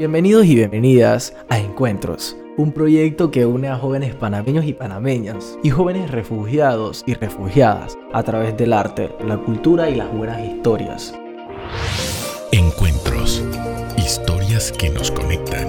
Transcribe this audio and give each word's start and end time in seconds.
Bienvenidos 0.00 0.46
y 0.46 0.54
bienvenidas 0.54 1.34
a 1.50 1.58
Encuentros, 1.58 2.34
un 2.56 2.72
proyecto 2.72 3.30
que 3.30 3.44
une 3.44 3.68
a 3.68 3.76
jóvenes 3.76 4.14
panameños 4.14 4.64
y 4.64 4.72
panameñas 4.72 5.58
y 5.62 5.68
jóvenes 5.68 6.10
refugiados 6.10 7.04
y 7.06 7.12
refugiadas 7.12 7.98
a 8.14 8.22
través 8.22 8.56
del 8.56 8.72
arte, 8.72 9.10
la 9.22 9.36
cultura 9.36 9.90
y 9.90 9.96
las 9.96 10.10
buenas 10.10 10.42
historias. 10.42 11.12
Encuentros, 12.50 13.44
historias 13.98 14.72
que 14.72 14.88
nos 14.88 15.10
conectan. 15.10 15.68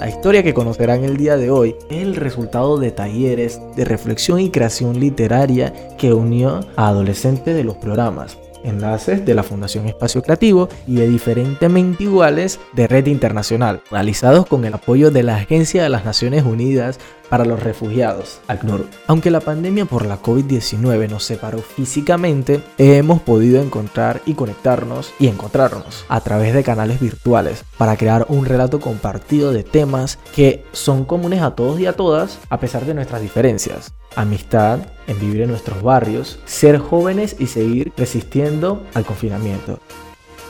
La 0.00 0.08
historia 0.08 0.42
que 0.42 0.54
conocerán 0.54 1.04
el 1.04 1.18
día 1.18 1.36
de 1.36 1.50
hoy 1.50 1.76
es 1.90 1.98
el 1.98 2.16
resultado 2.16 2.78
de 2.78 2.90
talleres 2.90 3.60
de 3.76 3.84
reflexión 3.84 4.40
y 4.40 4.48
creación 4.48 4.98
literaria 4.98 5.74
que 5.98 6.14
unió 6.14 6.60
a 6.76 6.88
adolescentes 6.88 7.54
de 7.54 7.64
los 7.64 7.76
programas 7.76 8.38
enlaces 8.64 9.24
de 9.24 9.34
la 9.34 9.42
Fundación 9.42 9.86
Espacio 9.86 10.22
Creativo 10.22 10.68
y 10.86 10.96
de 10.96 11.08
diferentemente 11.08 12.04
iguales 12.04 12.58
de 12.72 12.88
Red 12.88 13.06
Internacional, 13.06 13.82
realizados 13.90 14.46
con 14.46 14.64
el 14.64 14.74
apoyo 14.74 15.10
de 15.10 15.22
la 15.22 15.36
Agencia 15.36 15.82
de 15.82 15.88
las 15.88 16.04
Naciones 16.04 16.44
Unidas 16.44 16.98
para 17.28 17.44
los 17.44 17.62
Refugiados, 17.62 18.40
ACNUR. 18.48 18.86
Aunque 19.06 19.30
la 19.30 19.40
pandemia 19.40 19.84
por 19.84 20.06
la 20.06 20.20
COVID-19 20.20 21.08
nos 21.08 21.24
separó 21.24 21.58
físicamente, 21.58 22.62
hemos 22.78 23.20
podido 23.22 23.62
encontrar 23.62 24.22
y 24.26 24.34
conectarnos 24.34 25.12
y 25.18 25.28
encontrarnos 25.28 26.04
a 26.08 26.20
través 26.20 26.54
de 26.54 26.64
canales 26.64 27.00
virtuales 27.00 27.64
para 27.78 27.96
crear 27.96 28.26
un 28.28 28.44
relato 28.44 28.80
compartido 28.80 29.52
de 29.52 29.64
temas 29.64 30.18
que 30.34 30.64
son 30.72 31.04
comunes 31.04 31.42
a 31.42 31.54
todos 31.54 31.80
y 31.80 31.86
a 31.86 31.94
todas 31.94 32.38
a 32.48 32.60
pesar 32.60 32.84
de 32.84 32.94
nuestras 32.94 33.22
diferencias. 33.22 33.92
Amistad, 34.16 34.80
en 35.06 35.18
vivir 35.18 35.42
en 35.42 35.50
nuestros 35.50 35.82
barrios, 35.82 36.38
ser 36.44 36.78
jóvenes 36.78 37.36
y 37.38 37.48
seguir 37.48 37.92
resistiendo 37.96 38.84
al 38.94 39.04
confinamiento. 39.04 39.80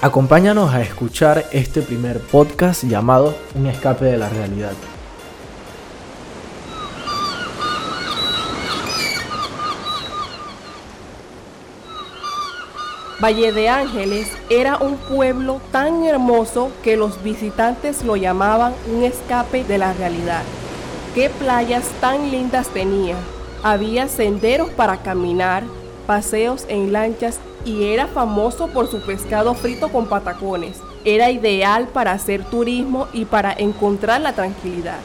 Acompáñanos 0.03 0.75
a 0.75 0.83
escuchar 0.83 1.47
este 1.51 1.81
primer 1.81 2.21
podcast 2.21 2.85
llamado 2.85 3.35
Un 3.55 3.67
escape 3.67 4.05
de 4.05 4.19
la 4.19 4.29
realidad. 4.29 4.73
Valle 13.23 13.53
de 13.53 13.69
Ángeles 13.69 14.29
era 14.51 14.77
un 14.77 14.97
pueblo 14.97 15.61
tan 15.71 16.03
hermoso 16.05 16.73
que 16.83 16.97
los 16.97 17.23
visitantes 17.23 18.05
lo 18.05 18.17
llamaban 18.17 18.75
un 18.93 19.05
escape 19.05 19.63
de 19.63 19.79
la 19.79 19.93
realidad. 19.93 20.43
Qué 21.15 21.31
playas 21.31 21.85
tan 22.01 22.33
lindas 22.33 22.69
tenía. 22.69 23.15
Había 23.63 24.09
senderos 24.09 24.71
para 24.71 24.97
caminar, 24.97 25.63
paseos 26.09 26.67
en 26.69 26.93
lanchas 26.93 27.39
y 27.65 27.85
era 27.85 28.09
famoso 28.09 28.67
por 28.67 28.89
su 28.89 29.01
pescado 29.01 29.55
frito 29.55 29.91
con 29.91 30.07
patacones. 30.07 30.81
Era 31.05 31.31
ideal 31.31 31.87
para 31.87 32.13
hacer 32.13 32.45
turismo 32.45 33.07
y 33.13 33.27
para 33.27 33.53
encontrar 33.53 34.23
la 34.23 34.33
tranquilidad. 34.33 34.99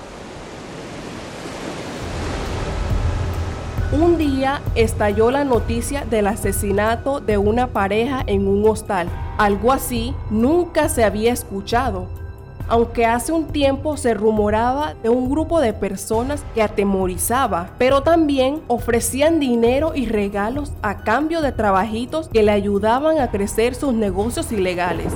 Un 3.91 4.19
día 4.19 4.61
estalló 4.75 5.31
la 5.31 5.43
noticia 5.43 6.05
del 6.05 6.27
asesinato 6.27 7.21
de 7.21 7.39
una 7.39 7.67
pareja 7.67 8.23
en 8.27 8.47
un 8.47 8.69
hostal. 8.69 9.09
Algo 9.39 9.71
así 9.71 10.13
nunca 10.29 10.89
se 10.89 11.03
había 11.03 11.33
escuchado 11.33 12.07
aunque 12.69 13.05
hace 13.05 13.31
un 13.31 13.47
tiempo 13.47 13.97
se 13.97 14.13
rumoraba 14.13 14.93
de 15.01 15.09
un 15.09 15.29
grupo 15.29 15.59
de 15.59 15.73
personas 15.73 16.45
que 16.53 16.61
atemorizaba, 16.61 17.71
pero 17.79 18.03
también 18.03 18.61
ofrecían 18.67 19.39
dinero 19.39 19.93
y 19.95 20.05
regalos 20.05 20.71
a 20.83 21.03
cambio 21.03 21.41
de 21.41 21.51
trabajitos 21.51 22.29
que 22.29 22.43
le 22.43 22.51
ayudaban 22.51 23.19
a 23.19 23.31
crecer 23.31 23.73
sus 23.73 23.93
negocios 23.93 24.51
ilegales. 24.51 25.11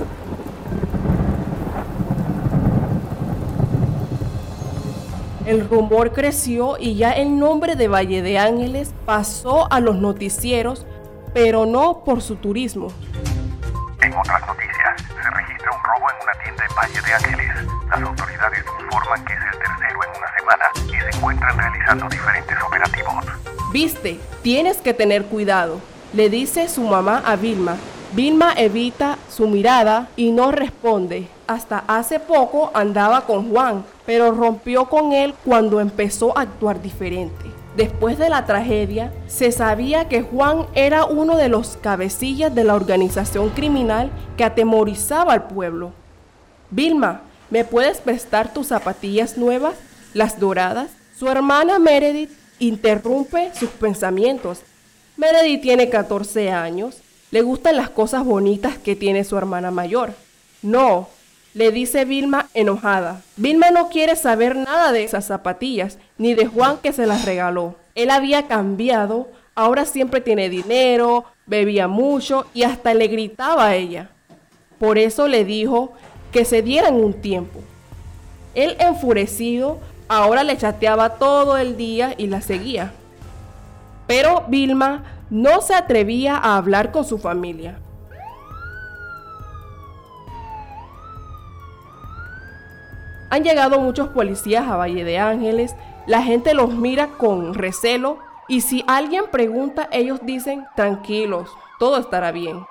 El 5.46 5.68
rumor 5.68 6.14
creció 6.14 6.78
y 6.80 6.96
ya 6.96 7.12
el 7.12 7.38
nombre 7.38 7.76
de 7.76 7.90
Valle 7.90 8.22
de 8.22 8.40
Ángeles 8.40 8.94
pasó 9.06 9.70
a 9.72 9.82
los 9.82 9.98
noticieros, 9.98 10.86
pero 11.34 11.66
no 11.66 12.06
por 12.06 12.22
su 12.22 12.38
turismo. 12.38 12.88
En 14.02 14.14
otras 14.14 14.48
noticias, 14.48 15.02
se 15.02 15.30
registra 15.30 15.72
un 15.72 15.84
robo 15.84 16.10
en 16.10 16.24
una 16.24 16.44
tienda 16.44 16.66
en 16.66 16.76
Valle 16.76 17.02
de 17.02 17.14
Ángeles. 17.14 17.50
Las 17.90 18.02
autoridades 18.02 18.64
informan 18.86 19.26
que 19.26 19.34
es 19.34 19.40
el 19.52 19.60
tercero 19.60 20.00
en 20.04 20.10
una 20.18 20.38
semana 20.38 20.66
y 20.86 21.12
se 21.12 21.18
encuentran 21.18 21.58
realizando 21.58 22.08
diferentes 22.08 22.58
operativos. 22.66 23.26
Viste, 23.74 24.20
tienes 24.44 24.78
que 24.78 24.94
tener 24.94 25.26
cuidado, 25.26 25.82
le 26.14 26.30
dice 26.30 26.70
su 26.70 26.84
mamá 26.84 27.22
a 27.26 27.36
Vilma. 27.36 27.76
Vilma 28.16 28.54
evita 28.56 29.18
su 29.28 29.48
mirada 29.48 30.08
y 30.16 30.30
no 30.32 30.52
responde. 30.52 31.28
Hasta 31.48 31.84
hace 31.88 32.20
poco 32.20 32.70
andaba 32.76 33.22
con 33.22 33.50
Juan, 33.50 33.84
pero 34.06 34.32
rompió 34.32 34.86
con 34.86 35.14
él 35.14 35.34
cuando 35.44 35.82
empezó 35.82 36.38
a 36.38 36.42
actuar 36.42 36.80
diferente. 36.80 37.46
Después 37.76 38.20
de 38.20 38.30
la 38.30 38.46
tragedia, 38.46 39.12
se 39.26 39.52
sabía 39.52 40.10
que 40.10 40.22
Juan 40.22 40.68
era 40.76 41.06
uno 41.06 41.38
de 41.38 41.50
los 41.50 41.76
cabecillas 41.78 42.54
de 42.54 42.64
la 42.64 42.76
organización 42.76 43.50
criminal 43.50 44.12
que 44.38 44.44
atemorizaba 44.44 45.34
al 45.34 45.48
pueblo. 45.48 45.92
Vilma, 46.70 47.22
¿me 47.50 47.66
puedes 47.66 47.98
prestar 47.98 48.54
tus 48.54 48.68
zapatillas 48.68 49.40
nuevas, 49.40 49.74
las 50.14 50.40
doradas? 50.40 50.92
Su 51.18 51.30
hermana 51.30 51.80
Meredith 51.80 52.30
interrumpe 52.60 53.50
sus 53.56 53.70
pensamientos. 53.70 54.60
Meredith 55.18 55.64
tiene 55.64 55.90
14 55.90 56.52
años, 56.52 57.02
le 57.34 57.42
gustan 57.42 57.78
las 57.78 57.90
cosas 57.90 58.24
bonitas 58.24 58.78
que 58.78 58.96
tiene 58.96 59.24
su 59.24 59.36
hermana 59.36 59.72
mayor. 59.72 60.14
No, 60.62 61.10
le 61.56 61.72
dice 61.72 62.06
Vilma 62.06 62.48
enojada. 62.54 63.24
Vilma 63.38 63.72
no 63.72 63.90
quiere 63.90 64.16
saber 64.16 64.56
nada 64.56 64.92
de 64.92 65.04
esas 65.04 65.26
zapatillas, 65.26 65.98
ni 66.20 66.36
de 66.36 66.46
Juan 66.46 66.78
que 66.78 66.94
se 66.94 67.08
las 67.08 67.26
regaló. 67.26 67.74
Él 67.96 68.12
había 68.12 68.46
cambiado, 68.46 69.30
ahora 69.56 69.86
siempre 69.86 70.22
tiene 70.22 70.48
dinero, 70.48 71.26
bebía 71.48 71.88
mucho 71.88 72.46
y 72.54 72.62
hasta 72.62 72.94
le 72.94 73.08
gritaba 73.08 73.66
a 73.66 73.76
ella. 73.78 74.12
Por 74.78 75.00
eso 75.00 75.28
le 75.28 75.44
dijo 75.44 75.94
que 76.32 76.46
se 76.46 76.62
dieran 76.62 76.94
un 76.94 77.16
tiempo. 77.16 77.62
Él 78.54 78.78
enfurecido, 78.78 79.80
ahora 80.08 80.44
le 80.44 80.56
chateaba 80.56 81.16
todo 81.16 81.58
el 81.58 81.78
día 81.78 82.14
y 82.16 82.28
la 82.28 82.42
seguía. 82.42 82.94
Pero 84.06 84.44
Vilma 84.50 85.04
no 85.34 85.62
se 85.62 85.74
atrevía 85.74 86.38
a 86.38 86.58
hablar 86.58 86.92
con 86.92 87.04
su 87.06 87.18
familia. 87.18 87.80
Han 93.32 93.44
llegado 93.44 93.80
muchos 93.80 94.10
policías 94.10 94.68
a 94.68 94.76
Valle 94.76 95.04
de 95.04 95.18
Ángeles, 95.18 95.76
la 96.06 96.22
gente 96.22 96.54
los 96.54 96.76
mira 96.76 97.08
con 97.18 97.56
recelo 97.56 98.20
y 98.48 98.62
si 98.62 98.86
alguien 98.88 99.24
pregunta, 99.32 99.90
ellos 99.92 100.20
dicen, 100.22 100.68
tranquilos, 100.76 101.50
todo 101.80 101.98
estará 101.98 102.32
bien. 102.32 102.64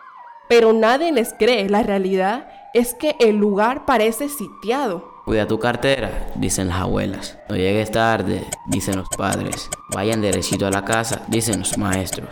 Pero 0.49 0.73
nadie 0.73 1.11
les 1.11 1.35
cree, 1.35 1.69
la 1.69 1.83
realidad 1.83 2.47
es 2.75 2.95
que 2.95 3.17
el 3.19 3.39
lugar 3.39 3.87
parece 3.87 4.29
sitiado. 4.29 5.11
Cuida 5.25 5.49
tu 5.49 5.59
cartera, 5.59 6.29
dicen 6.37 6.69
las 6.69 6.79
abuelas. 6.79 7.39
No 7.49 7.57
llegues 7.57 7.91
tarde, 7.91 8.45
dicen 8.67 8.99
los 8.99 9.09
padres. 9.09 9.69
Vayan 9.93 10.21
derechito 10.21 10.65
a 10.65 10.71
la 10.71 10.85
casa, 10.85 11.23
dicen 11.27 11.59
los 11.59 11.77
maestros. 11.77 12.29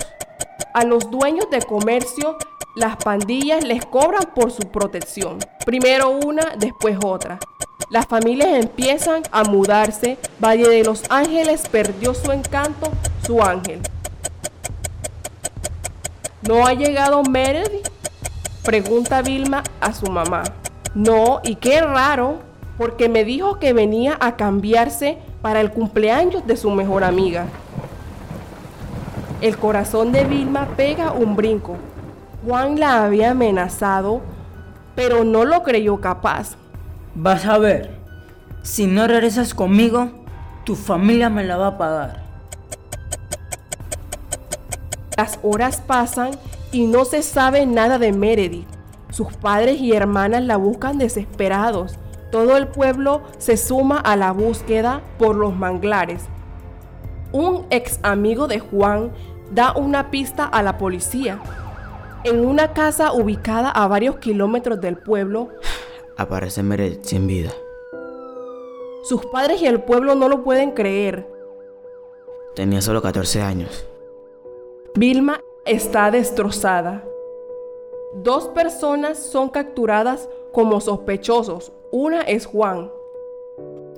A 0.72 0.84
los 0.84 1.10
dueños 1.10 1.50
de 1.50 1.62
comercio, 1.62 2.36
las 2.76 2.97
pandillas 2.97 3.64
les 3.64 3.84
cobran 3.84 4.31
por 4.34 4.53
su 4.53 4.62
protección. 4.70 5.38
Primero 5.66 6.10
una, 6.10 6.54
después 6.56 6.97
otra. 7.04 7.41
Las 7.91 8.06
familias 8.06 8.50
empiezan 8.50 9.25
a 9.32 9.42
mudarse. 9.42 10.16
Valle 10.38 10.69
de 10.69 10.84
los 10.84 11.03
Ángeles 11.10 11.69
perdió 11.69 12.14
su 12.14 12.30
encanto, 12.30 12.92
su 13.26 13.42
ángel. 13.42 13.80
¿No 16.42 16.66
ha 16.66 16.75
llegado 16.75 17.25
Meredith? 17.25 17.88
Pregunta 18.62 19.22
Vilma 19.22 19.64
a 19.80 19.92
su 19.92 20.06
mamá. 20.06 20.44
No, 20.94 21.41
y 21.42 21.56
qué 21.56 21.80
raro, 21.80 22.39
porque 22.78 23.09
me 23.09 23.24
dijo 23.24 23.59
que 23.59 23.72
venía 23.72 24.16
a 24.21 24.36
cambiarse 24.36 25.18
para 25.42 25.60
el 25.60 25.72
cumpleaños 25.72 26.47
de 26.47 26.56
su 26.56 26.71
mejor 26.71 27.03
amiga. 27.03 27.47
El 29.41 29.57
corazón 29.57 30.13
de 30.13 30.25
Vilma 30.25 30.69
pega 30.77 31.13
un 31.13 31.34
brinco. 31.34 31.77
Juan 32.45 32.78
la 32.78 33.04
había 33.04 33.31
amenazado, 33.31 34.21
pero 34.95 35.25
no 35.25 35.45
lo 35.45 35.63
creyó 35.63 36.01
capaz. 36.01 36.57
Vas 37.15 37.47
a 37.47 37.57
ver, 37.57 37.98
si 38.63 38.87
no 38.87 39.07
regresas 39.07 39.54
conmigo, 39.54 40.10
tu 40.65 40.77
familia 40.77 41.31
me 41.31 41.45
la 41.45 41.57
va 41.57 41.69
a 41.69 41.78
pagar. 41.78 42.22
Las 45.16 45.39
horas 45.42 45.83
pasan 45.87 46.31
y 46.71 46.87
no 46.87 47.07
se 47.07 47.22
sabe 47.22 47.65
nada 47.65 47.98
de 47.98 48.13
Meredith. 48.13 48.69
Sus 49.10 49.33
padres 49.33 49.81
y 49.81 49.92
hermanas 49.92 50.42
la 50.42 50.57
buscan 50.57 50.98
desesperados. 50.98 51.98
Todo 52.31 52.57
el 52.57 52.69
pueblo 52.69 53.22
se 53.39 53.57
suma 53.57 53.98
a 53.98 54.16
la 54.16 54.33
búsqueda 54.33 55.01
por 55.19 55.34
los 55.34 55.54
manglares. 55.57 56.25
Un 57.33 57.66
ex 57.71 57.98
amigo 58.03 58.47
de 58.47 58.60
Juan 58.60 59.13
da 59.50 59.72
una 59.72 60.10
pista 60.10 60.44
a 60.44 60.62
la 60.62 60.78
policía. 60.78 61.41
En 62.24 62.44
una 62.44 62.72
casa 62.72 63.12
ubicada 63.12 63.70
a 63.70 63.88
varios 63.88 64.18
kilómetros 64.18 64.80
del 64.80 64.97
pueblo, 64.97 65.48
aparece 66.16 66.62
Meredith 66.62 67.04
sin 67.04 67.26
vida. 67.26 67.50
Sus 69.02 69.24
padres 69.26 69.62
y 69.62 69.66
el 69.66 69.82
pueblo 69.82 70.14
no 70.14 70.28
lo 70.28 70.44
pueden 70.44 70.72
creer. 70.72 71.26
Tenía 72.54 72.82
solo 72.82 73.00
14 73.00 73.41
años. 73.41 73.86
Vilma 74.94 75.41
está 75.64 76.10
destrozada. 76.10 77.04
Dos 78.14 78.48
personas 78.48 79.18
son 79.18 79.48
capturadas 79.48 80.28
como 80.53 80.80
sospechosos. 80.80 81.72
Una 81.91 82.20
es 82.22 82.44
Juan. 82.44 82.91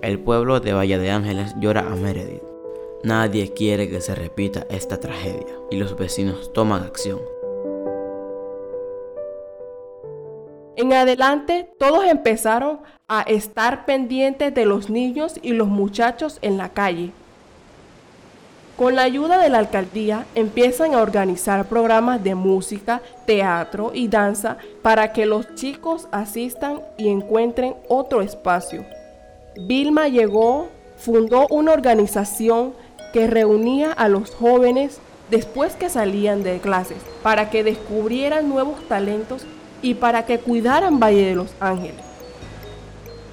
El 0.02 0.20
pueblo 0.20 0.60
de 0.60 0.72
Valle 0.72 0.98
de 0.98 1.10
Ángeles 1.10 1.55
llora 1.58 1.81
a 1.81 1.96
Meredith. 1.96 2.51
Nadie 3.04 3.52
quiere 3.52 3.88
que 3.88 4.00
se 4.00 4.14
repita 4.14 4.64
esta 4.70 5.00
tragedia 5.00 5.52
y 5.72 5.76
los 5.76 5.96
vecinos 5.96 6.52
toman 6.52 6.84
acción. 6.84 7.19
En 10.76 10.93
adelante, 10.93 11.69
todos 11.81 12.04
empezaron 12.04 12.78
a 13.08 13.22
estar 13.22 13.87
pendientes 13.87 14.54
de 14.54 14.64
los 14.66 14.88
niños 14.88 15.34
y 15.43 15.52
los 15.52 15.66
muchachos 15.66 16.38
en 16.43 16.56
la 16.56 16.69
calle. 16.69 17.10
Con 18.76 18.94
la 18.94 19.02
ayuda 19.02 19.38
de 19.38 19.48
la 19.48 19.58
alcaldía 19.58 20.25
empiezan 20.37 20.94
a 20.94 21.02
organizar 21.02 21.66
programas 21.66 22.22
de 22.22 22.37
música, 22.37 23.02
teatro 23.26 23.90
y 23.93 24.06
danza 24.06 24.58
para 24.81 25.12
que 25.12 25.26
los 25.26 25.55
chicos 25.56 26.06
asistan 26.12 26.81
y 26.96 27.08
encuentren 27.08 27.75
otro 27.88 28.22
espacio. 28.22 28.87
Vilma 29.56 30.06
llegó, 30.06 30.69
fundó 30.96 31.48
una 31.50 31.72
organización 31.72 32.75
que 33.12 33.26
reunía 33.26 33.93
a 33.93 34.09
los 34.09 34.35
jóvenes 34.35 35.00
después 35.31 35.75
que 35.75 35.88
salían 35.88 36.43
de 36.43 36.59
clases 36.59 36.99
para 37.23 37.50
que 37.50 37.64
descubrieran 37.64 38.49
nuevos 38.49 38.87
talentos 38.88 39.44
y 39.81 39.94
para 39.94 40.26
que 40.26 40.38
cuidaran 40.38 41.00
Valle 41.00 41.26
de 41.26 41.35
los 41.35 41.53
Ángeles. 41.61 42.00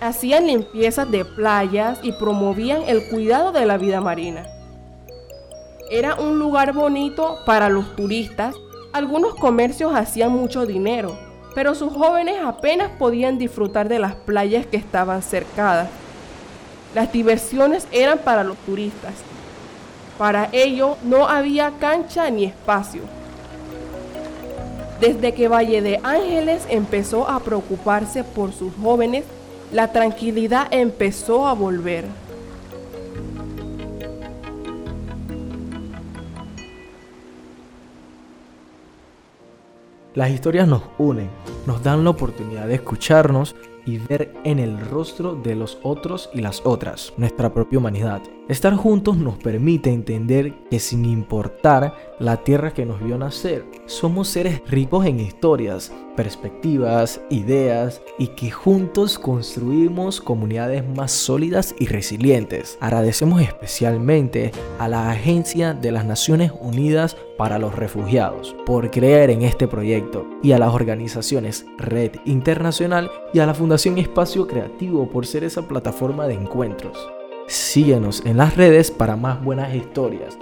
Hacían 0.01 0.47
limpiezas 0.47 1.11
de 1.11 1.25
playas 1.25 1.99
y 2.01 2.13
promovían 2.13 2.83
el 2.87 3.09
cuidado 3.09 3.51
de 3.51 3.65
la 3.65 3.77
vida 3.77 3.99
marina. 3.99 4.45
Era 5.91 6.15
un 6.15 6.39
lugar 6.39 6.73
bonito 6.73 7.39
para 7.45 7.67
los 7.67 7.95
turistas. 7.95 8.55
Algunos 8.93 9.35
comercios 9.35 9.93
hacían 9.93 10.31
mucho 10.31 10.65
dinero, 10.65 11.17
pero 11.53 11.75
sus 11.75 11.91
jóvenes 11.91 12.37
apenas 12.43 12.91
podían 12.97 13.37
disfrutar 13.37 13.89
de 13.89 13.99
las 13.99 14.15
playas 14.15 14.65
que 14.65 14.77
estaban 14.77 15.21
cercadas. 15.21 15.89
Las 16.95 17.11
diversiones 17.11 17.87
eran 17.91 18.19
para 18.19 18.43
los 18.43 18.57
turistas. 18.59 19.13
Para 20.19 20.49
ello 20.51 20.97
no 21.01 21.29
había 21.29 21.71
cancha 21.79 22.29
ni 22.29 22.43
espacio. 22.43 23.03
Desde 24.99 25.33
que 25.33 25.47
Valle 25.47 25.81
de 25.81 26.01
Ángeles 26.03 26.67
empezó 26.69 27.29
a 27.29 27.39
preocuparse 27.39 28.25
por 28.25 28.51
sus 28.51 28.73
jóvenes, 28.75 29.23
la 29.71 29.93
tranquilidad 29.93 30.67
empezó 30.71 31.47
a 31.47 31.53
volver. 31.53 32.03
Las 40.15 40.31
historias 40.31 40.67
nos 40.67 40.83
unen, 40.97 41.29
nos 41.65 41.81
dan 41.81 42.03
la 42.03 42.09
oportunidad 42.09 42.67
de 42.67 42.75
escucharnos 42.75 43.55
y 43.89 43.97
ver 43.97 44.33
en 44.43 44.59
el 44.59 44.79
rostro 44.79 45.35
de 45.35 45.55
los 45.55 45.79
otros 45.83 46.29
y 46.33 46.41
las 46.41 46.61
otras 46.65 47.13
nuestra 47.17 47.53
propia 47.53 47.79
humanidad. 47.79 48.21
Estar 48.47 48.75
juntos 48.75 49.17
nos 49.17 49.37
permite 49.37 49.91
entender 49.91 50.53
que 50.69 50.79
sin 50.79 51.05
importar 51.05 51.95
la 52.19 52.37
tierra 52.37 52.73
que 52.73 52.85
nos 52.85 53.03
vio 53.03 53.17
nacer, 53.17 53.65
somos 53.85 54.27
seres 54.27 54.61
ricos 54.67 55.05
en 55.05 55.19
historias, 55.19 55.93
perspectivas, 56.19 57.21
ideas 57.29 58.01
y 58.17 58.27
que 58.27 58.51
juntos 58.51 59.17
construimos 59.17 60.19
comunidades 60.19 60.83
más 60.85 61.13
sólidas 61.13 61.73
y 61.79 61.85
resilientes. 61.85 62.77
Agradecemos 62.81 63.41
especialmente 63.41 64.51
a 64.79 64.89
la 64.89 65.11
Agencia 65.11 65.73
de 65.73 65.93
las 65.93 66.03
Naciones 66.03 66.51
Unidas 66.59 67.15
para 67.37 67.57
los 67.57 67.73
Refugiados 67.73 68.53
por 68.65 68.91
creer 68.91 69.29
en 69.29 69.43
este 69.43 69.65
proyecto 69.65 70.27
y 70.43 70.51
a 70.51 70.59
las 70.59 70.73
organizaciones 70.73 71.65
Red 71.77 72.11
Internacional 72.25 73.09
y 73.33 73.39
a 73.39 73.45
la 73.45 73.53
Fundación 73.53 73.97
Espacio 73.97 74.45
Creativo 74.45 75.09
por 75.09 75.25
ser 75.25 75.45
esa 75.45 75.69
plataforma 75.69 76.27
de 76.27 76.33
encuentros. 76.33 76.97
Síguenos 77.47 78.25
en 78.25 78.35
las 78.35 78.57
redes 78.57 78.91
para 78.91 79.15
más 79.15 79.41
buenas 79.41 79.73
historias 79.73 80.37